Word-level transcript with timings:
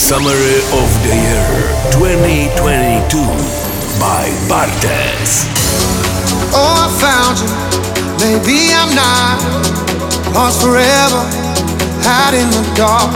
Summary 0.00 0.58
of 0.80 0.88
the 1.04 1.14
Year 1.14 1.52
2022 1.92 3.20
by 4.00 4.32
Bartes. 4.48 5.44
Oh, 6.56 6.82
I 6.82 6.88
found 6.98 7.36
you. 7.38 7.46
Maybe 8.18 8.72
I'm 8.72 8.90
not 8.96 9.38
lost 10.34 10.64
forever, 10.64 11.22
out 12.08 12.32
in 12.32 12.48
the 12.48 12.64
dark. 12.74 13.12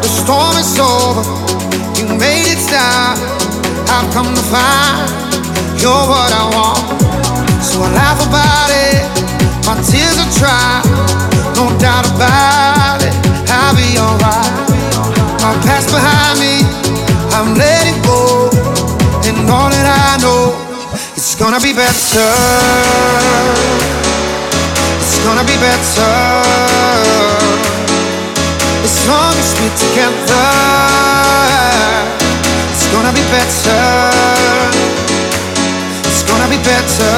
The 0.00 0.08
storm 0.08 0.56
is 0.56 0.74
over. 0.80 1.22
You 2.00 2.08
made 2.16 2.56
it 2.56 2.58
stop. 2.58 3.20
I've 3.92 4.08
come 4.10 4.32
to 4.34 4.44
find 4.48 5.06
you're 5.78 5.92
what 5.92 6.32
I 6.32 6.44
want. 6.56 7.62
So 7.62 7.84
I 7.84 7.92
laugh 7.94 8.18
about 8.26 8.70
it. 8.72 9.04
My 9.68 9.76
tears 9.84 10.18
are 10.18 10.32
dry. 10.40 10.82
No 11.54 11.68
doubt 11.78 12.08
about 12.10 13.04
it. 13.04 13.14
I'll 13.46 13.76
be 13.76 14.00
alright. 14.00 14.68
My 15.38 15.54
behind 15.90 16.38
me, 16.38 16.64
I'm 17.36 17.54
letting 17.54 18.00
go. 18.02 18.50
And 19.28 19.48
all 19.50 19.68
that 19.68 19.86
I 19.86 20.16
know, 20.22 20.56
it's 21.16 21.34
gonna 21.34 21.60
be 21.60 21.72
better. 21.72 22.32
It's 25.00 25.18
gonna 25.24 25.44
be 25.44 25.56
better. 25.60 26.14
As 28.84 28.96
long 29.08 29.34
as 29.36 29.50
we're 29.60 29.76
together, 29.76 30.48
it's 32.72 32.86
gonna 32.88 33.12
be 33.12 33.24
better. 33.28 33.84
It's 36.08 36.22
gonna 36.24 36.48
be 36.48 36.58
better 36.64 37.12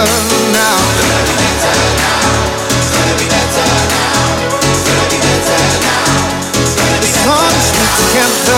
now. 0.51 0.79
It's 0.91 1.07
gonna 1.07 1.24
be 1.30 1.34
better 1.38 1.77
now. 2.02 2.34
It's 2.74 2.91
gonna 2.91 3.15
be 3.15 3.27
better 3.30 3.71
now. 3.95 4.18
It's 4.66 4.82
gonna 4.87 5.07
be 5.15 5.18
better 5.23 5.60
now. 5.87 6.18
As 7.01 7.27
long 7.27 7.52
as 7.55 7.68
we're 7.71 7.95
together, 8.02 8.49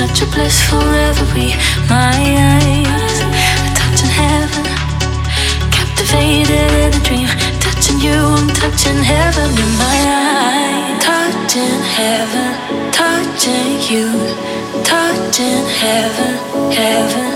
such 0.00 0.22
a 0.22 0.26
bliss 0.32 0.58
forever 0.70 1.26
be 1.34 1.52
my 1.86 2.16
eyes. 2.56 3.16
A 3.20 3.70
touch 3.76 4.00
heaven, 4.20 4.64
captivated 5.76 6.72
in 6.84 6.90
a 7.00 7.02
dream. 7.04 7.28
Touching 7.60 8.00
you, 8.00 8.16
I'm 8.16 8.48
touching 8.48 9.02
heaven 9.12 9.50
in 9.64 9.70
my 9.84 9.98
eyes. 10.08 11.04
Touching 11.04 11.80
heaven, 11.98 12.48
touching 12.90 13.76
you, 13.92 14.08
touching 14.90 15.64
heaven, 15.82 16.32
heaven. 16.72 17.30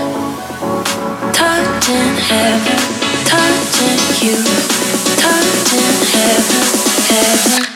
Touching 1.41 2.13
heaven, 2.29 2.81
touching 3.29 4.01
you, 4.25 4.37
touching 5.21 5.97
heaven, 6.13 6.65
heaven. 7.13 7.74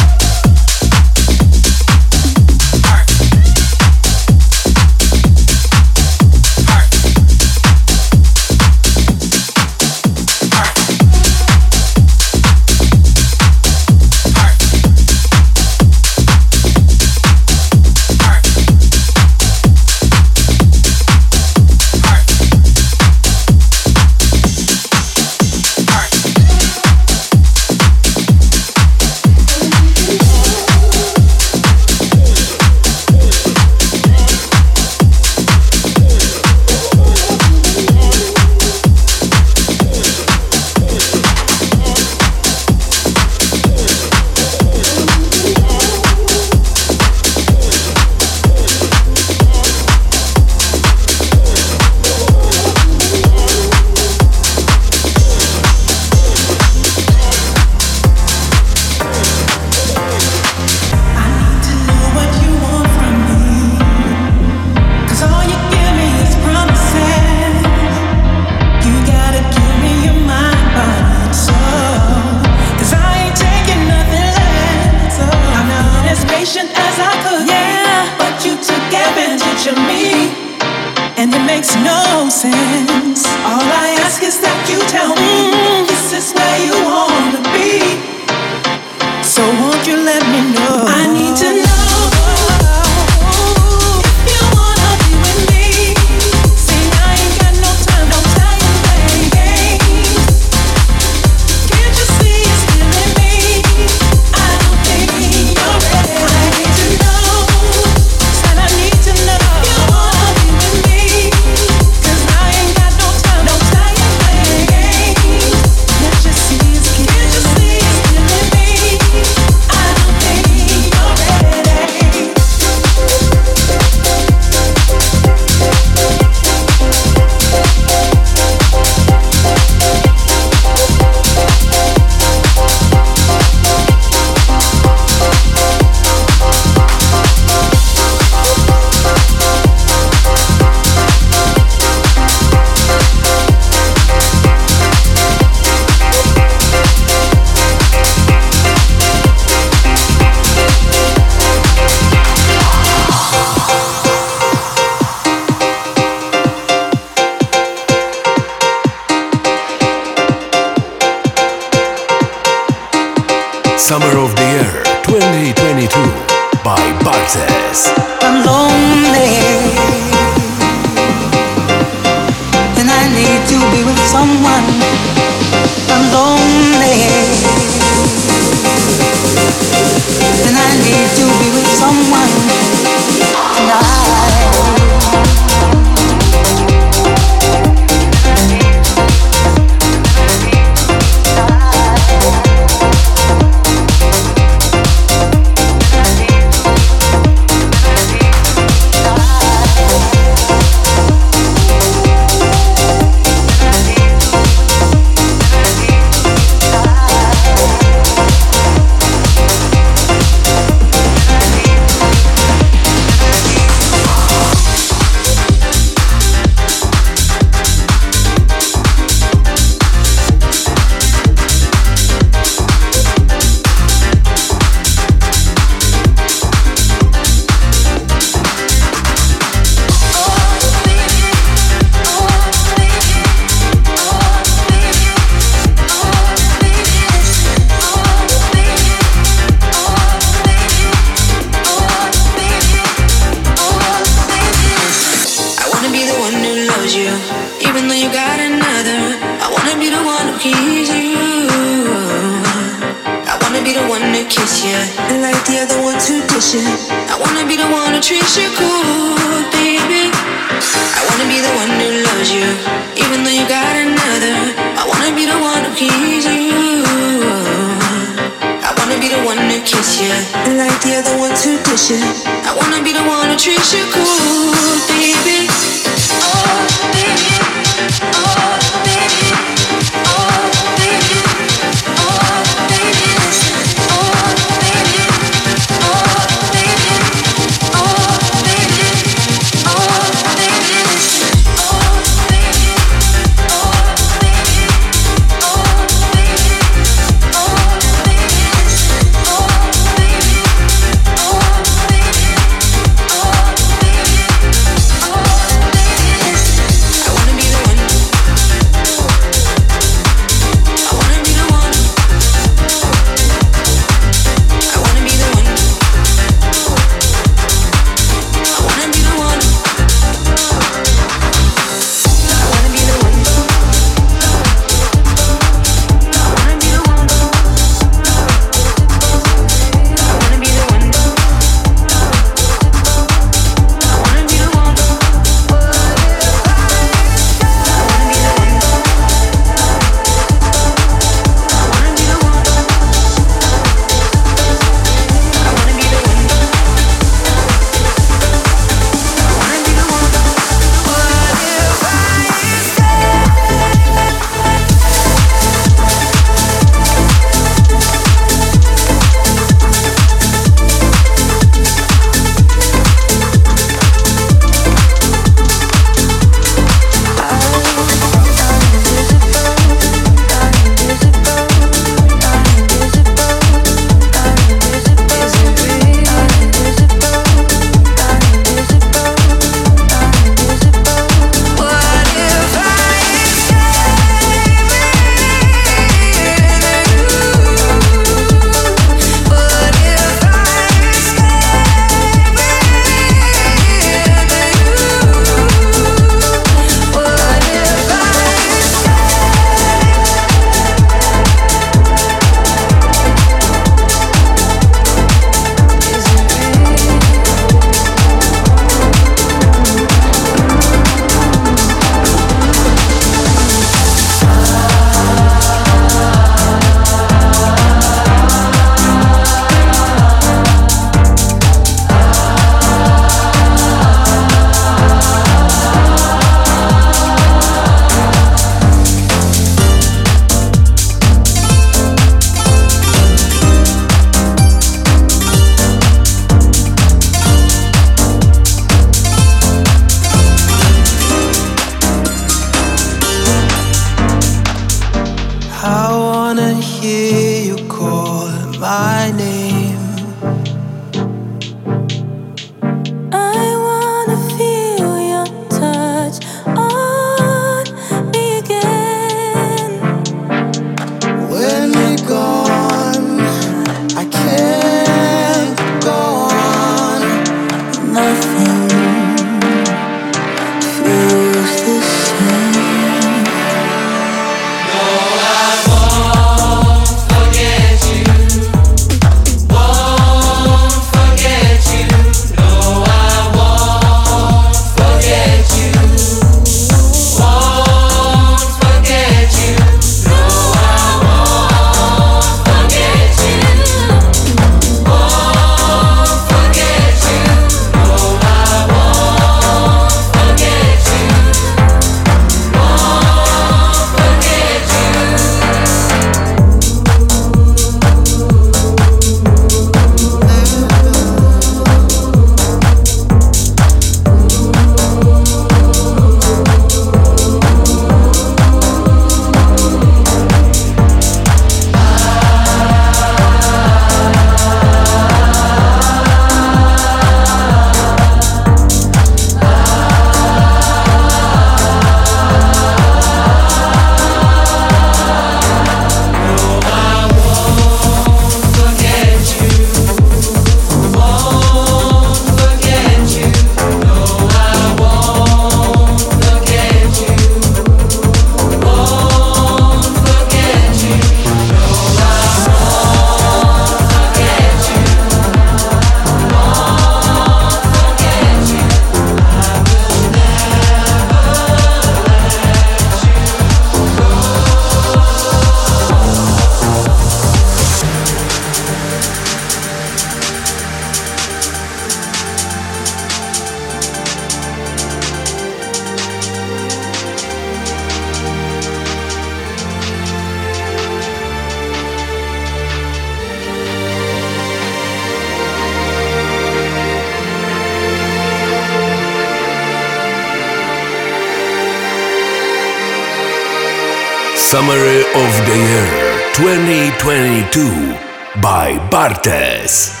Summary 594.51 594.99
of 594.99 595.31
the 595.47 595.55
Year 595.55 596.33
2022 596.33 598.41
by 598.41 598.77
Bartes. 598.89 600.00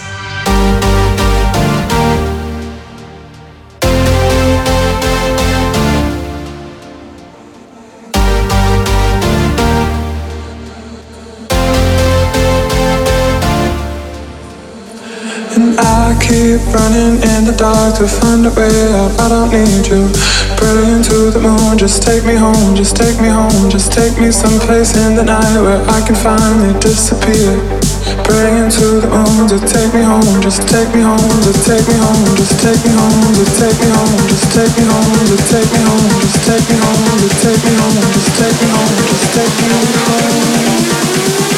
Keep 16.31 16.63
running 16.71 17.19
in 17.35 17.43
the 17.43 17.51
dark 17.59 17.99
to 17.99 18.07
find 18.07 18.47
a 18.47 18.51
way 18.55 18.71
out. 18.95 19.11
I 19.19 19.27
don't 19.27 19.51
need 19.51 19.83
you. 19.91 20.07
Praying 20.55 21.03
to 21.11 21.27
the 21.27 21.41
moon, 21.43 21.75
just 21.75 22.07
take 22.07 22.23
me 22.23 22.39
home, 22.39 22.71
just 22.71 22.95
take 22.95 23.19
me 23.19 23.27
home, 23.27 23.67
just 23.67 23.91
take 23.91 24.15
me 24.15 24.31
someplace 24.31 24.95
in 24.95 25.19
the 25.19 25.25
night 25.27 25.59
where 25.59 25.83
I 25.91 25.99
can 26.07 26.15
finally 26.15 26.71
disappear. 26.79 27.59
Praying 28.23 28.71
to 28.79 29.03
the 29.03 29.11
moon, 29.11 29.51
just 29.51 29.67
take 29.67 29.91
me 29.91 30.07
home, 30.07 30.39
just 30.39 30.63
take 30.71 30.87
me 30.95 31.03
home, 31.03 31.19
just 31.43 31.67
take 31.67 31.83
me 31.83 31.99
home, 31.99 32.23
just 32.39 32.55
take 32.63 32.79
me 32.79 32.91
home, 32.95 33.35
just 33.35 33.59
take 33.59 33.75
me 33.83 33.91
home, 33.91 34.15
just 34.31 34.47
take 34.47 34.71
me 34.71 34.87
home, 34.87 35.19
just 35.27 35.51
take 35.51 35.67
me 35.67 35.83
home, 35.83 36.07
just 36.15 36.39
take 36.47 36.63
me 36.71 36.79
home, 36.79 37.19
just 37.19 37.43
take 37.43 37.59
me 37.59 37.75
home, 37.75 38.07
just 38.15 38.31
take 38.39 38.55
me 38.55 38.67
home, 38.71 38.95
just 39.03 39.27
take 39.35 39.55
me 39.59 39.67
home. 39.75 41.50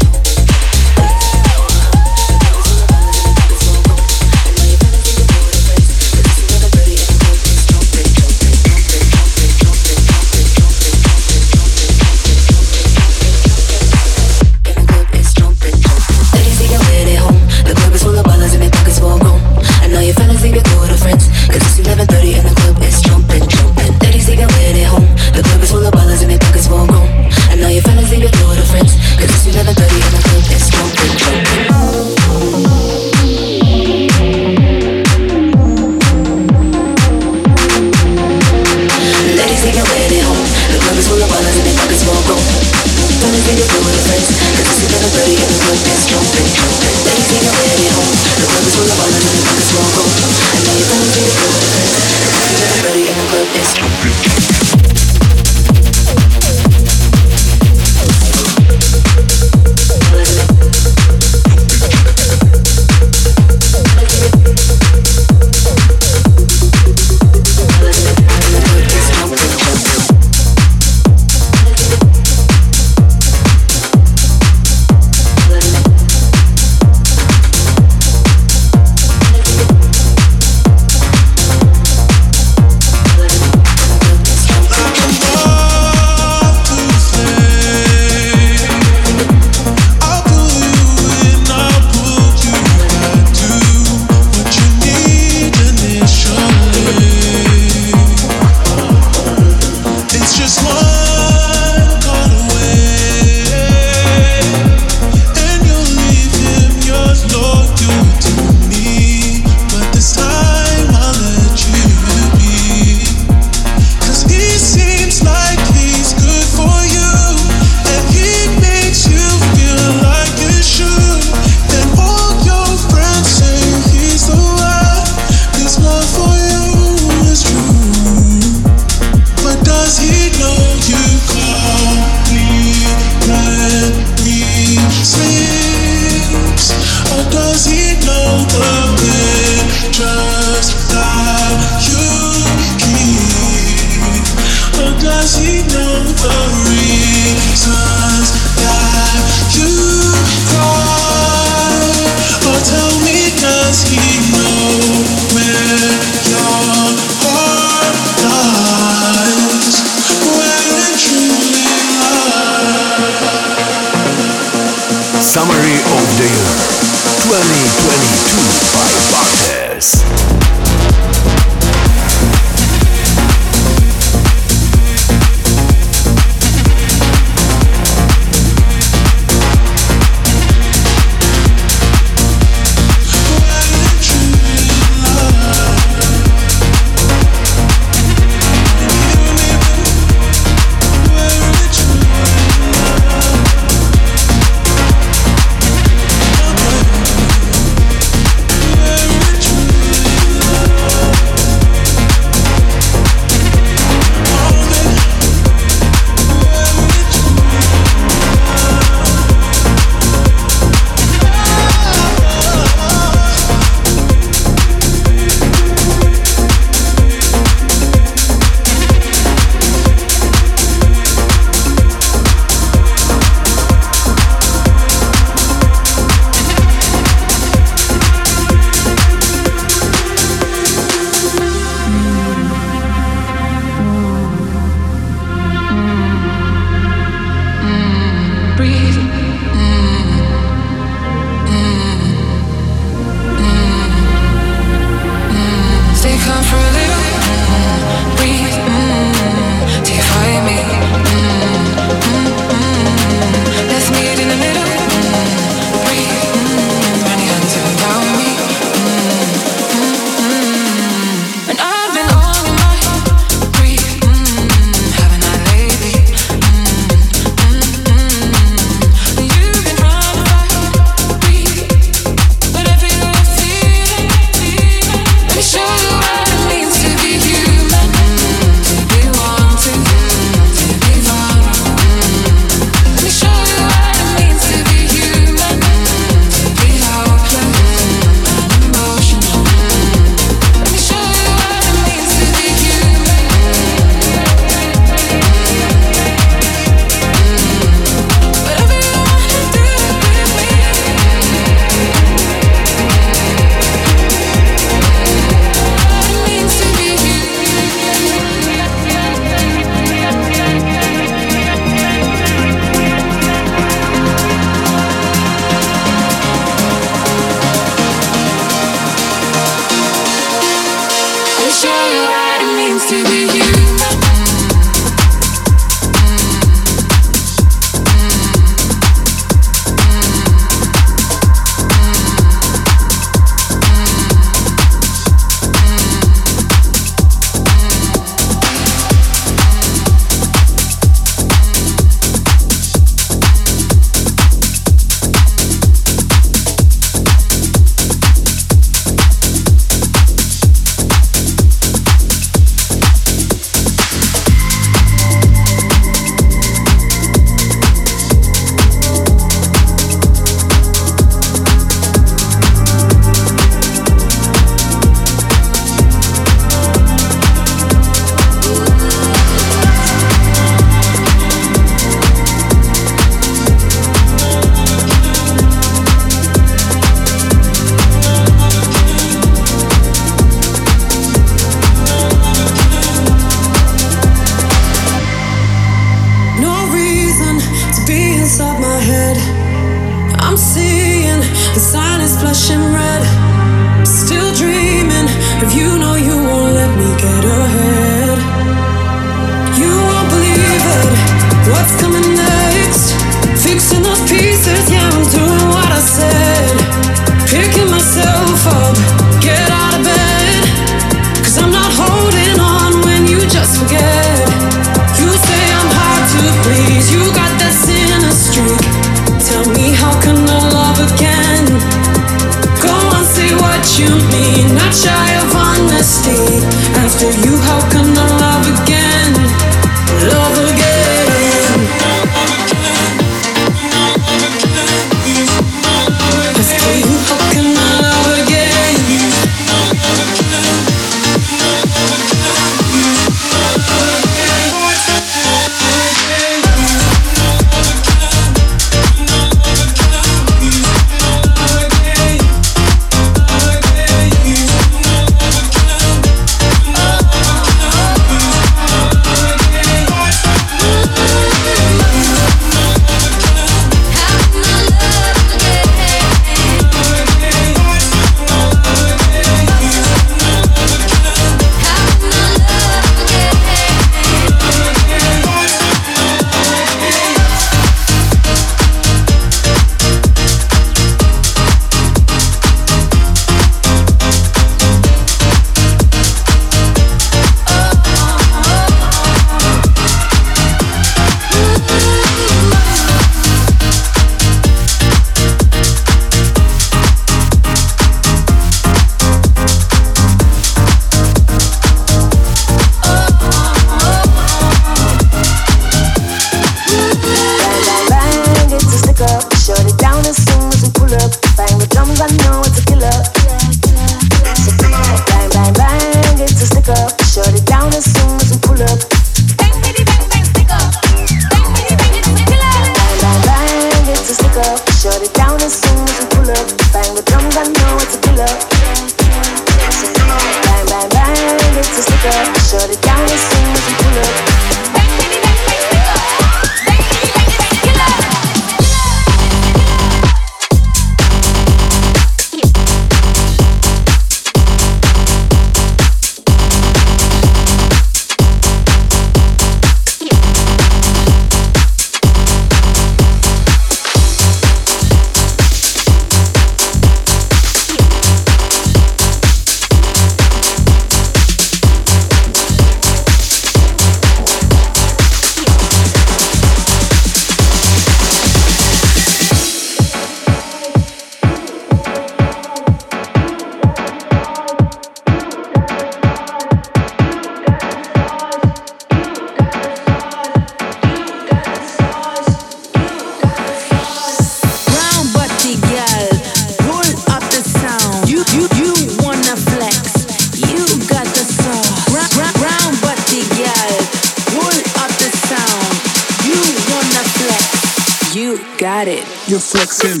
got 598.64 598.88
it. 598.88 599.04
You're 599.28 599.38
flexing. 599.40 600.00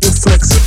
You 0.00 0.10
flexing. 0.10 0.64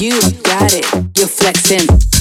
You 0.00 0.20
got 0.42 0.72
it. 0.74 0.84
You're 1.16 1.28
flexing. 1.28 2.13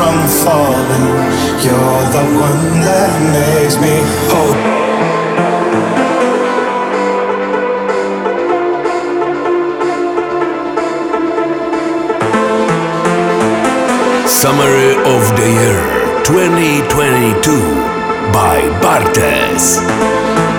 from 0.00 0.18
falling. 0.44 1.06
You're 1.64 2.04
the 2.16 2.24
one 2.48 2.64
that 2.88 3.12
makes 3.36 3.76
me 3.84 3.94
whole. 4.30 4.56
Summary 14.26 14.92
of 15.14 15.22
the 15.38 15.48
Year 15.60 15.80
2022 16.24 17.60
by 18.32 18.56
Bartes. 18.80 20.49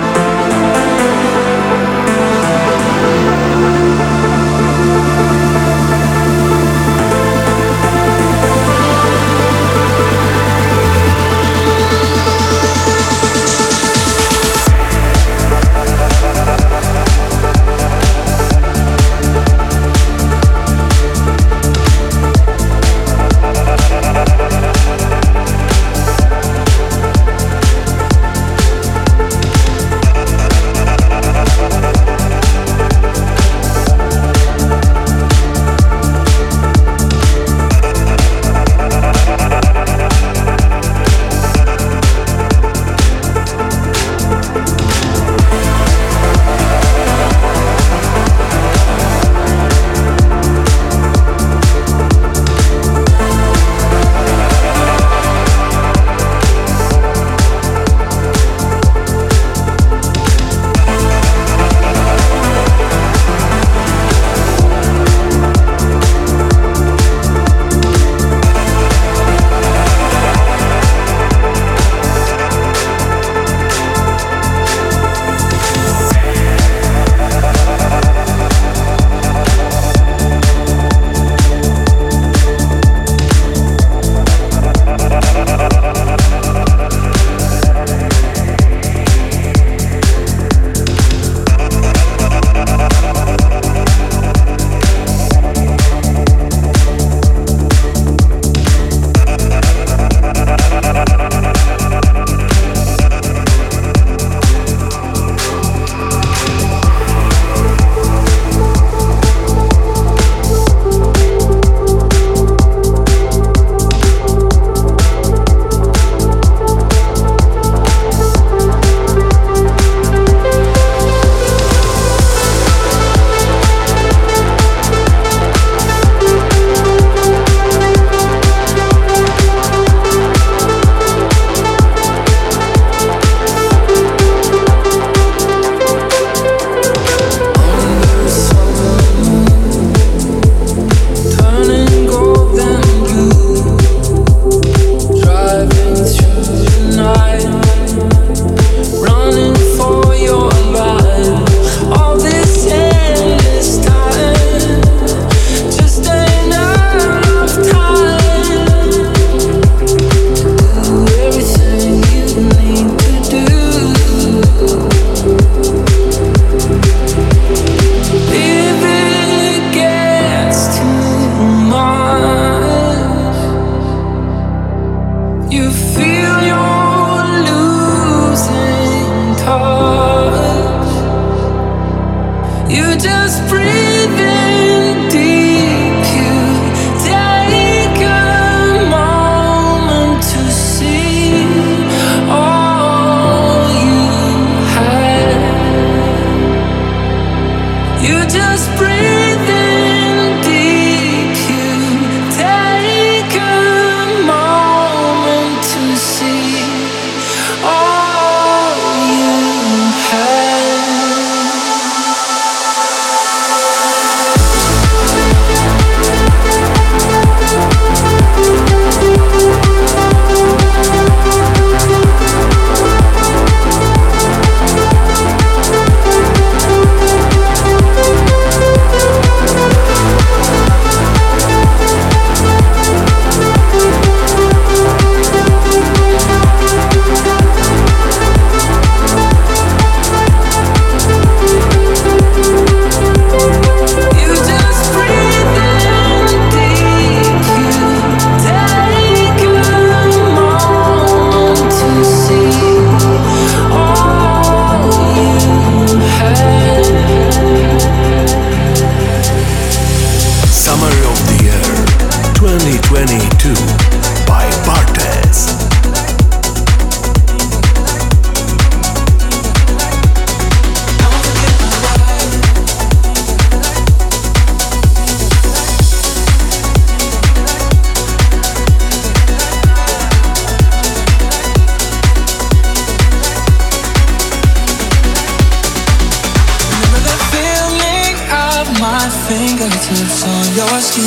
Fingertips 289.62 290.24
on 290.26 290.44
your 290.58 290.80
skin. 290.80 291.06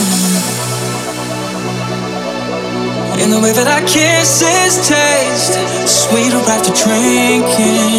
In 3.23 3.29
the 3.31 3.39
way 3.43 3.51
that 3.51 3.67
our 3.67 3.83
kisses 3.83 4.87
taste 4.87 5.59
sweeter 5.83 6.39
after 6.47 6.71
drinking. 6.71 7.91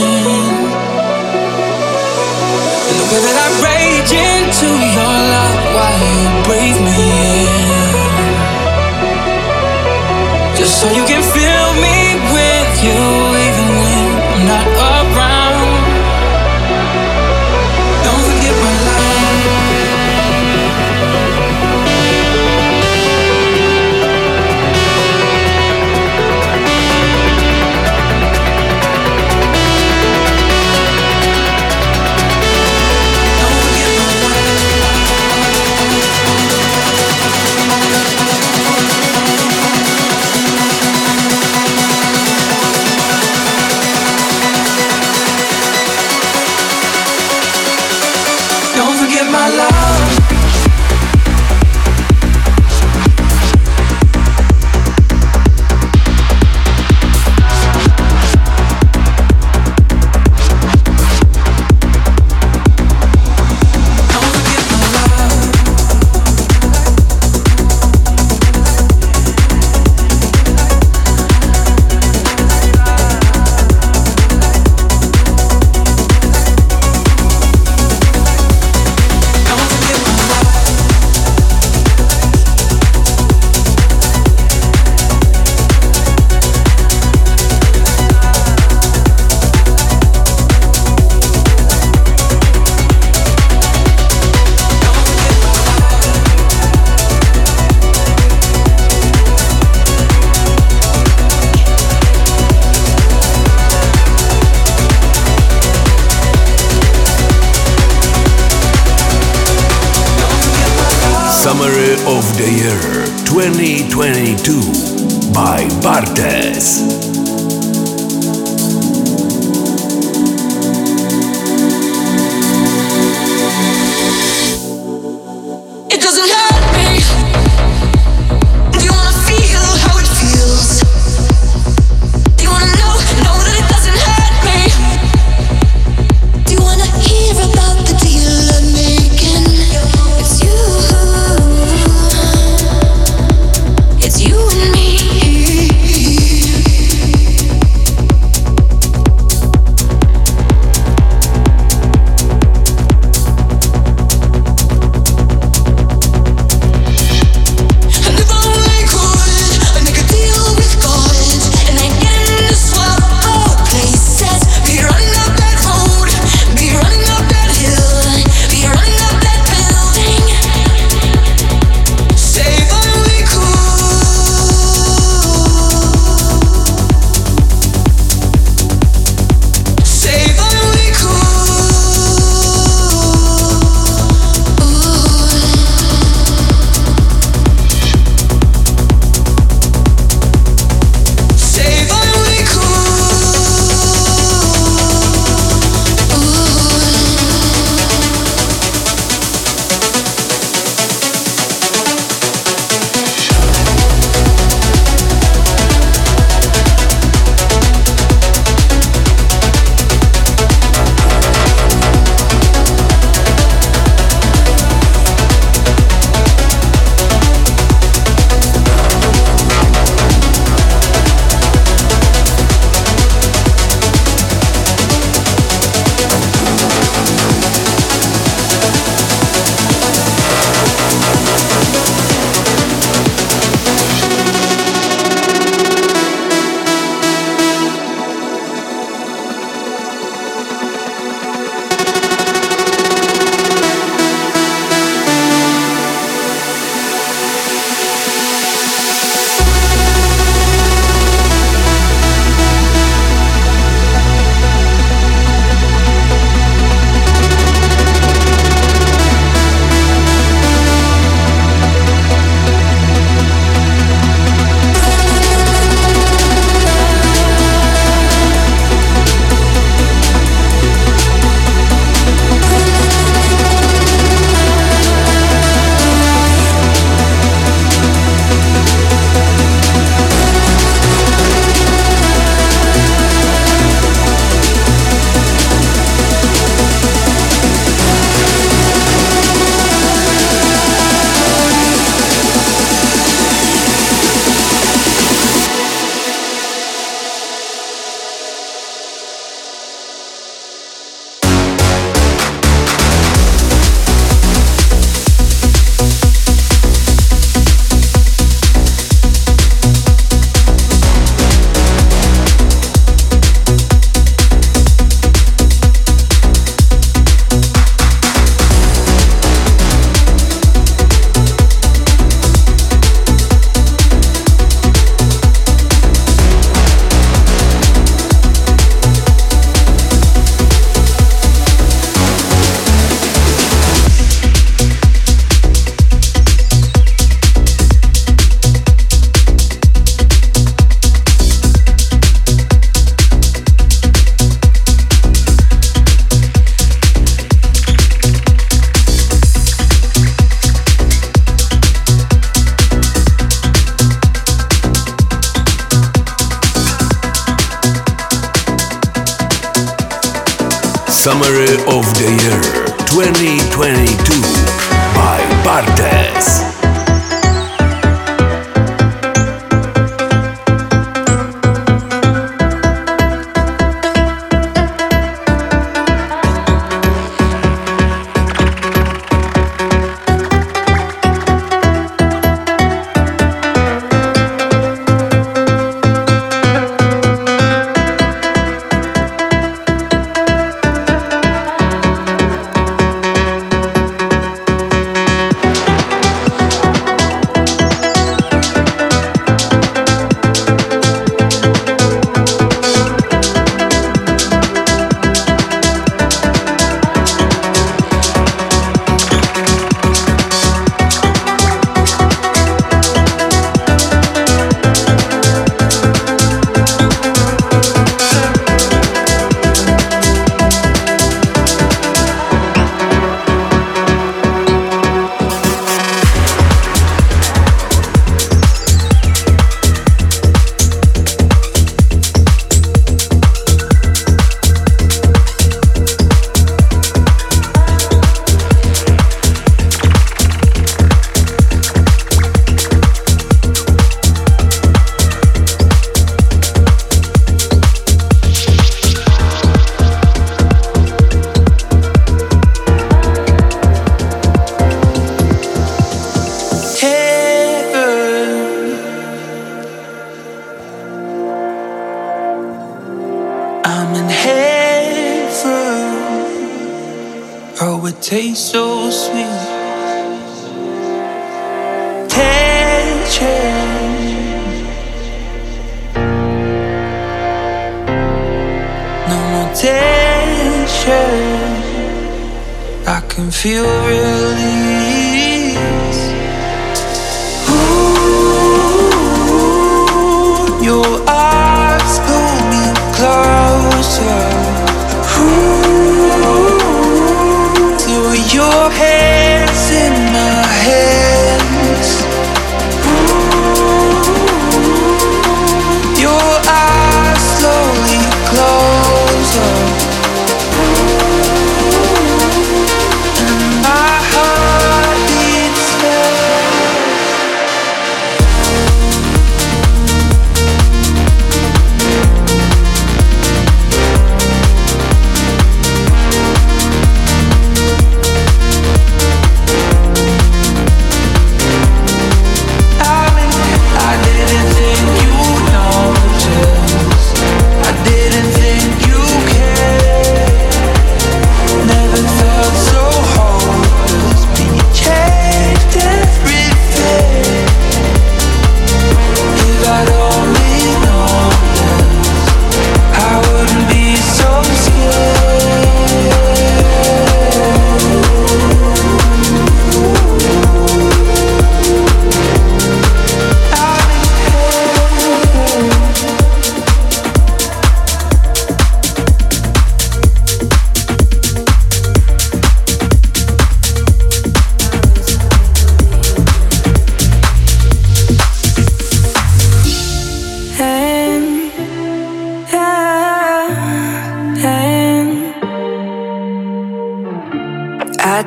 In 2.88 2.96
the 3.00 3.07
way 3.12 3.20
that 3.26 3.36
I 3.44 3.48
rage 3.68 4.12
into 4.16 4.68
your 4.96 5.16
love 5.34 5.61
while 5.76 5.96
you 6.00 6.24
breathe 6.48 6.80
me 6.88 6.96
in. 7.36 7.52
Just 10.57 10.80
so 10.80 10.86
you 10.88 11.04
can 11.04 11.22
feel 11.36 11.65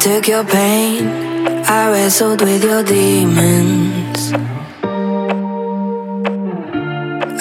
your 0.06 0.46
pain, 0.46 1.08
I 1.66 1.92
wrestled 1.92 2.42
with 2.42 2.64
your 2.64 2.84
demons. 2.84 4.32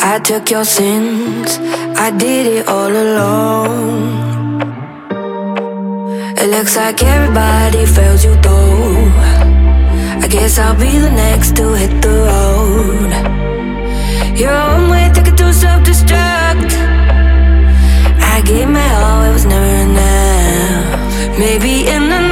I 0.03 0.19
took 0.25 0.51
your 0.51 0.65
sins, 0.65 1.59
I 1.97 2.11
did 2.11 2.47
it 2.47 2.67
all 2.67 2.91
alone. 2.91 4.29
It 6.37 6.51
looks 6.51 6.77
like 6.77 7.01
everybody 7.03 7.87
fails 7.87 8.25
you 8.25 8.35
though. 8.43 9.13
I 10.21 10.27
guess 10.29 10.59
I'll 10.59 10.75
be 10.75 10.99
the 10.99 11.11
next 11.11 11.55
to 11.57 11.75
hit 11.75 12.03
the 12.03 12.15
road. 12.31 13.11
Your 14.37 14.53
own 14.53 14.91
way 14.91 15.11
ticket 15.15 15.37
to 15.37 15.53
self 15.53 15.85
destruct. 15.85 16.73
I 18.35 18.43
gave 18.45 18.69
my 18.69 18.95
all, 18.95 19.23
it 19.25 19.33
was 19.33 19.45
never 19.45 19.91
enough. 19.91 21.39
Maybe 21.39 21.87
in 21.87 22.09
the 22.09 22.28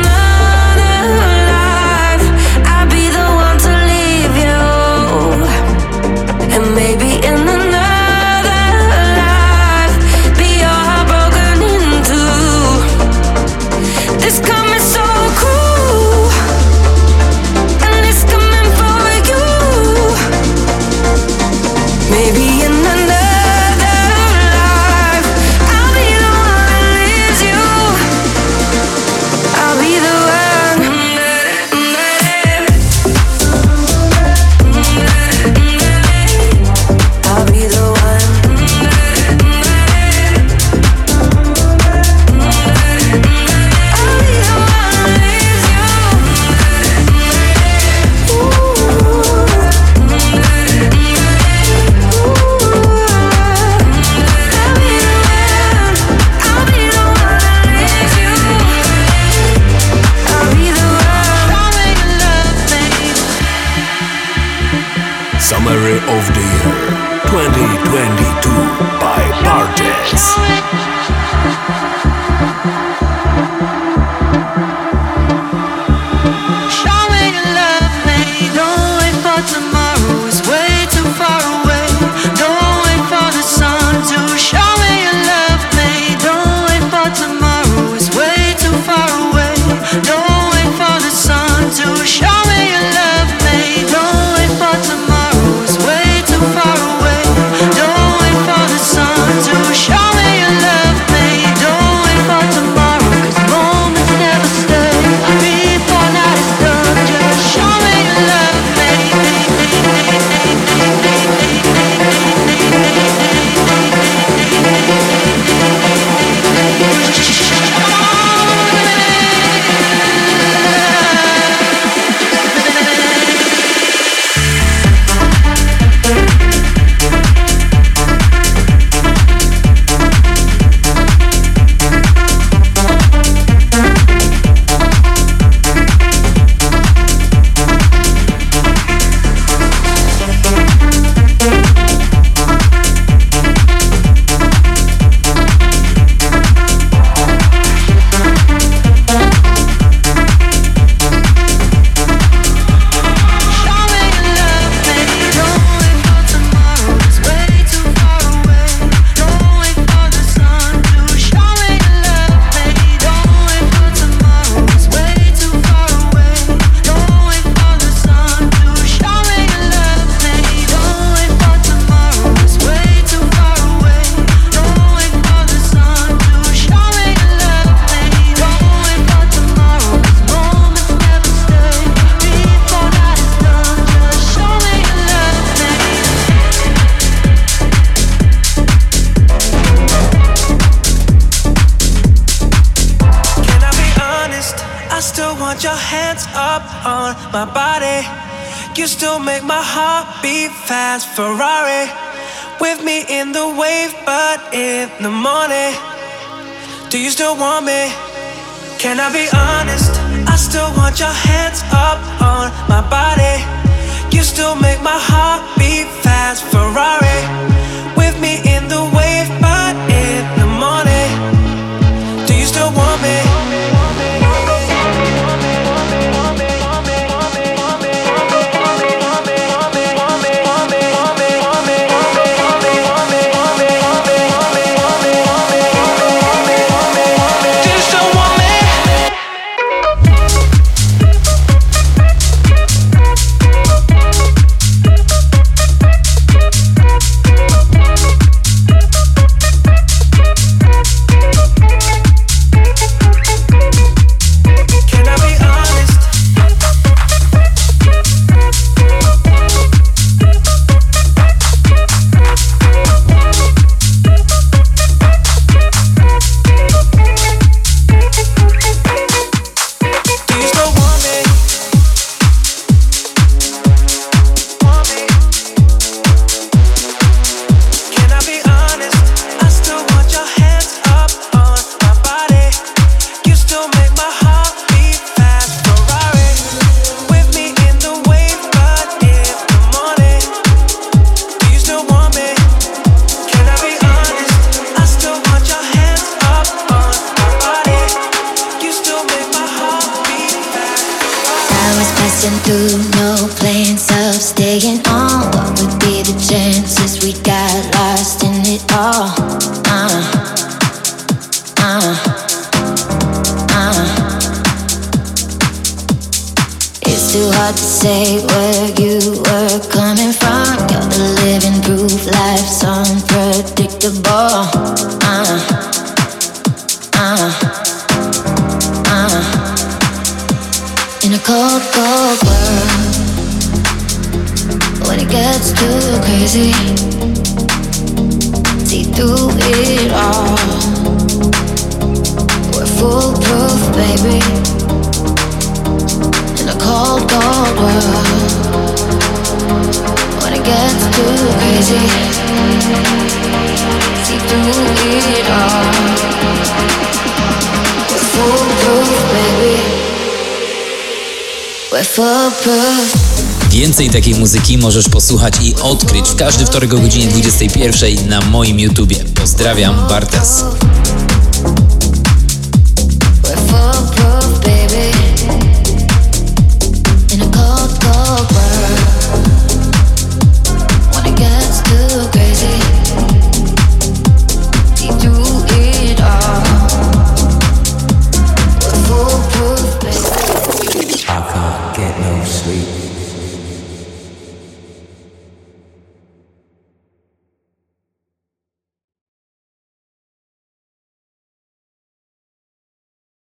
możesz 364.56 364.88
posłuchać 364.88 365.34
i 365.42 365.54
odkryć 365.54 366.08
w 366.08 366.16
każdy 366.16 366.46
wtorek 366.46 366.74
o 366.74 366.78
godzinie 366.78 367.06
21 367.06 368.08
na 368.08 368.20
moim 368.20 368.60
YouTubie. 368.60 368.96
Pozdrawiam, 369.14 369.88
Bartes. 369.88 370.44